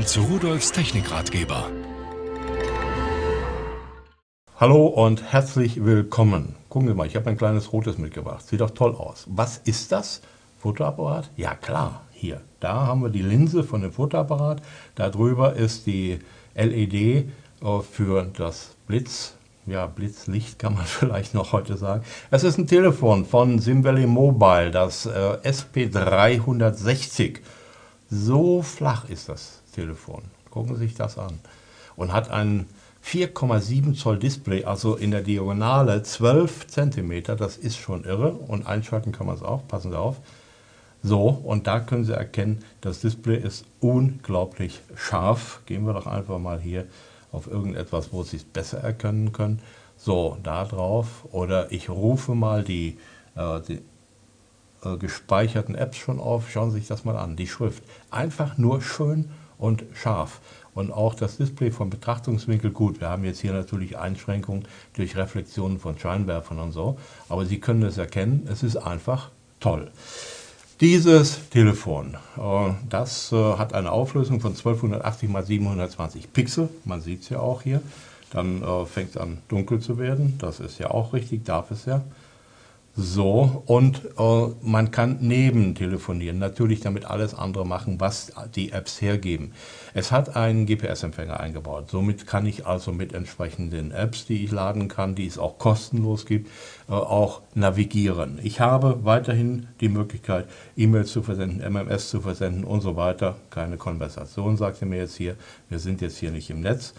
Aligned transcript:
Willkommen 0.00 0.30
zu 0.30 0.32
Rudolfs 0.32 0.72
Technikratgeber. 0.72 1.70
Hallo 4.58 4.86
und 4.86 5.30
herzlich 5.30 5.84
willkommen. 5.84 6.56
Gucken 6.70 6.88
Sie 6.88 6.94
mal, 6.94 7.06
ich 7.06 7.16
habe 7.16 7.28
ein 7.28 7.36
kleines 7.36 7.70
rotes 7.74 7.98
mitgebracht. 7.98 8.48
Sieht 8.48 8.62
doch 8.62 8.70
toll 8.70 8.94
aus. 8.94 9.26
Was 9.28 9.58
ist 9.58 9.92
das? 9.92 10.22
Fotoapparat? 10.58 11.30
Ja 11.36 11.54
klar, 11.54 12.00
hier. 12.12 12.40
Da 12.60 12.86
haben 12.86 13.02
wir 13.02 13.10
die 13.10 13.20
Linse 13.20 13.62
von 13.62 13.82
dem 13.82 13.92
Fotoapparat. 13.92 14.62
Darüber 14.94 15.52
ist 15.52 15.86
die 15.86 16.20
LED 16.54 16.94
äh, 16.94 17.26
für 17.92 18.26
das 18.34 18.76
Blitz 18.86 19.34
ja, 19.66 19.86
Blitzlicht 19.86 20.58
kann 20.58 20.76
man 20.76 20.84
vielleicht 20.86 21.34
noch 21.34 21.52
heute 21.52 21.76
sagen. 21.76 22.04
Es 22.30 22.42
ist 22.42 22.56
ein 22.56 22.66
Telefon 22.66 23.26
von 23.26 23.58
SimValley 23.58 24.06
Mobile, 24.06 24.70
das 24.70 25.04
äh, 25.04 25.36
SP360. 25.44 27.40
So 28.08 28.62
flach 28.62 29.06
ist 29.08 29.28
das 29.28 29.59
Telefon. 29.70 30.22
Gucken 30.50 30.76
Sie 30.76 30.86
sich 30.86 30.94
das 30.94 31.18
an. 31.18 31.38
Und 31.96 32.12
hat 32.12 32.30
ein 32.30 32.66
4,7 33.04 33.94
Zoll 33.94 34.18
Display, 34.18 34.64
also 34.64 34.96
in 34.96 35.10
der 35.10 35.22
Diagonale 35.22 36.02
12 36.02 36.66
cm. 36.66 37.24
Das 37.36 37.56
ist 37.56 37.78
schon 37.78 38.04
irre. 38.04 38.32
Und 38.32 38.66
einschalten 38.66 39.12
kann 39.12 39.26
man 39.26 39.36
es 39.36 39.42
auch. 39.42 39.66
Passen 39.68 39.90
Sie 39.90 39.98
auf. 39.98 40.20
So, 41.02 41.28
und 41.28 41.66
da 41.66 41.80
können 41.80 42.04
Sie 42.04 42.12
erkennen, 42.12 42.62
das 42.82 43.00
Display 43.00 43.38
ist 43.38 43.64
unglaublich 43.80 44.80
scharf. 44.96 45.60
Gehen 45.64 45.86
wir 45.86 45.94
doch 45.94 46.06
einfach 46.06 46.38
mal 46.38 46.60
hier 46.60 46.86
auf 47.32 47.46
irgendetwas, 47.46 48.12
wo 48.12 48.22
Sie 48.22 48.36
es 48.36 48.44
besser 48.44 48.78
erkennen 48.78 49.32
können. 49.32 49.60
So, 49.96 50.36
da 50.42 50.64
drauf. 50.64 51.26
Oder 51.32 51.72
ich 51.72 51.88
rufe 51.88 52.34
mal 52.34 52.64
die, 52.64 52.98
äh, 53.34 53.60
die 53.66 53.80
äh, 54.84 54.96
gespeicherten 54.98 55.74
Apps 55.74 55.96
schon 55.96 56.20
auf. 56.20 56.50
Schauen 56.50 56.70
Sie 56.70 56.78
sich 56.78 56.88
das 56.88 57.04
mal 57.04 57.16
an. 57.16 57.36
Die 57.36 57.46
Schrift. 57.46 57.82
Einfach 58.10 58.58
nur 58.58 58.82
schön 58.82 59.30
und 59.60 59.84
scharf. 59.94 60.40
Und 60.74 60.92
auch 60.92 61.14
das 61.14 61.36
Display 61.36 61.70
vom 61.70 61.90
Betrachtungswinkel 61.90 62.70
gut. 62.70 63.00
Wir 63.00 63.08
haben 63.08 63.24
jetzt 63.24 63.40
hier 63.40 63.52
natürlich 63.52 63.98
Einschränkungen 63.98 64.64
durch 64.94 65.16
Reflexionen 65.16 65.78
von 65.78 65.98
Scheinwerfern 65.98 66.58
und 66.58 66.72
so. 66.72 66.98
Aber 67.28 67.44
Sie 67.44 67.60
können 67.60 67.82
es 67.82 67.98
erkennen. 67.98 68.48
Es 68.50 68.62
ist 68.62 68.76
einfach 68.76 69.30
toll. 69.58 69.90
Dieses 70.80 71.50
Telefon, 71.50 72.16
äh, 72.38 72.72
das 72.88 73.32
äh, 73.32 73.36
hat 73.36 73.74
eine 73.74 73.92
Auflösung 73.92 74.40
von 74.40 74.52
1280 74.52 75.28
x 75.28 75.46
720 75.46 76.32
Pixel. 76.32 76.68
Man 76.86 77.02
sieht 77.02 77.22
es 77.22 77.28
ja 77.28 77.40
auch 77.40 77.62
hier. 77.62 77.82
Dann 78.30 78.62
äh, 78.62 78.86
fängt 78.86 79.10
es 79.10 79.16
an 79.18 79.38
dunkel 79.48 79.80
zu 79.80 79.98
werden. 79.98 80.36
Das 80.38 80.60
ist 80.60 80.78
ja 80.78 80.90
auch 80.90 81.12
richtig, 81.12 81.44
darf 81.44 81.70
es 81.70 81.84
ja. 81.84 82.02
So, 82.96 83.62
und 83.66 84.02
äh, 84.18 84.46
man 84.62 84.90
kann 84.90 85.18
neben 85.20 85.76
telefonieren, 85.76 86.38
natürlich 86.40 86.80
damit 86.80 87.04
alles 87.04 87.34
andere 87.34 87.64
machen, 87.64 88.00
was 88.00 88.32
die 88.56 88.72
Apps 88.72 89.00
hergeben. 89.00 89.52
Es 89.94 90.10
hat 90.10 90.34
einen 90.34 90.66
GPS-Empfänger 90.66 91.38
eingebaut. 91.38 91.88
Somit 91.88 92.26
kann 92.26 92.46
ich 92.46 92.66
also 92.66 92.90
mit 92.90 93.12
entsprechenden 93.12 93.92
Apps, 93.92 94.26
die 94.26 94.44
ich 94.44 94.50
laden 94.50 94.88
kann, 94.88 95.14
die 95.14 95.26
es 95.26 95.38
auch 95.38 95.58
kostenlos 95.58 96.26
gibt, 96.26 96.48
äh, 96.88 96.92
auch 96.92 97.42
navigieren. 97.54 98.40
Ich 98.42 98.58
habe 98.58 99.04
weiterhin 99.04 99.68
die 99.80 99.88
Möglichkeit, 99.88 100.48
E-Mails 100.76 101.12
zu 101.12 101.22
versenden, 101.22 101.60
MMS 101.60 102.10
zu 102.10 102.20
versenden 102.20 102.64
und 102.64 102.80
so 102.80 102.96
weiter. 102.96 103.36
Keine 103.50 103.76
Konversation, 103.76 104.56
sagt 104.56 104.82
er 104.82 104.88
mir 104.88 104.98
jetzt 104.98 105.16
hier. 105.16 105.36
Wir 105.68 105.78
sind 105.78 106.00
jetzt 106.00 106.18
hier 106.18 106.32
nicht 106.32 106.50
im 106.50 106.60
Netz. 106.60 106.92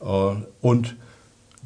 Äh, 0.00 0.06
und 0.60 0.96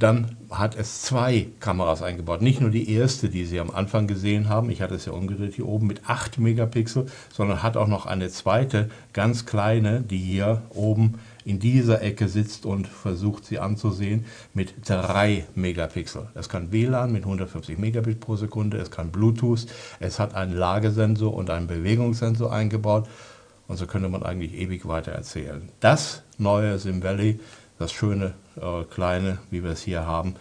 dann 0.02 0.36
hat 0.50 0.76
es 0.76 1.02
zwei 1.02 1.48
Kameras 1.60 2.02
eingebaut. 2.02 2.42
Nicht 2.42 2.60
nur 2.60 2.70
die 2.70 2.92
erste, 2.92 3.28
die 3.28 3.44
Sie 3.44 3.60
am 3.60 3.70
Anfang 3.70 4.06
gesehen 4.06 4.48
haben, 4.48 4.70
ich 4.70 4.82
hatte 4.82 4.94
es 4.94 5.04
ja 5.04 5.12
umgedreht 5.12 5.54
hier 5.54 5.68
oben 5.68 5.86
mit 5.86 6.08
8 6.08 6.38
Megapixel, 6.38 7.06
sondern 7.32 7.62
hat 7.62 7.76
auch 7.76 7.86
noch 7.86 8.06
eine 8.06 8.30
zweite, 8.30 8.90
ganz 9.12 9.46
kleine, 9.46 10.00
die 10.00 10.18
hier 10.18 10.62
oben 10.70 11.18
in 11.44 11.58
dieser 11.58 12.02
Ecke 12.02 12.28
sitzt 12.28 12.66
und 12.66 12.88
versucht 12.88 13.44
sie 13.44 13.58
anzusehen, 13.58 14.24
mit 14.54 14.74
3 14.86 15.46
Megapixel. 15.54 16.28
Es 16.34 16.48
kann 16.48 16.72
WLAN 16.72 17.12
mit 17.12 17.24
150 17.24 17.78
Megabit 17.78 18.20
pro 18.20 18.36
Sekunde, 18.36 18.78
es 18.78 18.90
kann 18.90 19.10
Bluetooth, 19.10 19.66
es 20.00 20.18
hat 20.18 20.34
einen 20.34 20.56
Lagesensor 20.56 21.34
und 21.34 21.50
einen 21.50 21.66
Bewegungssensor 21.66 22.52
eingebaut 22.52 23.06
und 23.68 23.76
so 23.76 23.86
könnte 23.86 24.08
man 24.08 24.22
eigentlich 24.22 24.54
ewig 24.54 24.88
weiter 24.88 25.12
erzählen. 25.12 25.68
Das 25.78 26.22
neue 26.38 26.78
Sim 26.78 27.02
Valley 27.02 27.38
das 27.80 27.92
schöne 27.92 28.34
äh, 28.60 28.84
kleine, 28.84 29.38
wie 29.50 29.64
wir 29.64 29.70
es 29.70 29.80
hier 29.80 30.06
haben, 30.06 30.34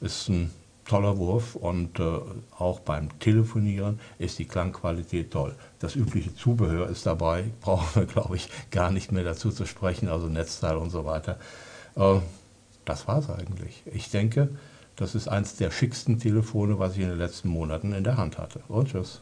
ist 0.00 0.28
ein 0.28 0.52
toller 0.84 1.18
Wurf 1.18 1.56
und 1.56 1.98
äh, 1.98 2.20
auch 2.56 2.78
beim 2.80 3.18
Telefonieren 3.18 3.98
ist 4.18 4.38
die 4.38 4.44
Klangqualität 4.44 5.32
toll. 5.32 5.56
Das 5.80 5.96
übliche 5.96 6.36
Zubehör 6.36 6.88
ist 6.88 7.04
dabei, 7.04 7.50
brauchen 7.60 8.02
wir 8.02 8.06
glaube 8.06 8.36
ich 8.36 8.48
gar 8.70 8.92
nicht 8.92 9.10
mehr 9.10 9.24
dazu 9.24 9.50
zu 9.50 9.66
sprechen, 9.66 10.08
also 10.08 10.28
Netzteil 10.28 10.76
und 10.76 10.90
so 10.90 11.04
weiter. 11.04 11.36
Äh, 11.96 12.20
das 12.84 13.08
war 13.08 13.18
es 13.18 13.28
eigentlich. 13.28 13.82
Ich 13.86 14.10
denke, 14.10 14.50
das 14.94 15.16
ist 15.16 15.26
eines 15.26 15.56
der 15.56 15.72
schicksten 15.72 16.20
Telefone, 16.20 16.78
was 16.78 16.94
ich 16.94 17.00
in 17.00 17.08
den 17.08 17.18
letzten 17.18 17.48
Monaten 17.48 17.92
in 17.92 18.04
der 18.04 18.18
Hand 18.18 18.38
hatte. 18.38 18.60
Und 18.68 18.90
tschüss. 18.90 19.20